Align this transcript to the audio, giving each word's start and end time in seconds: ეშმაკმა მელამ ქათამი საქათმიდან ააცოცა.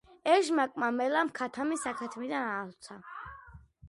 ეშმაკმა 0.35 0.87
მელამ 0.99 1.29
ქათამი 1.39 1.77
საქათმიდან 1.81 2.47
ააცოცა. 2.55 2.97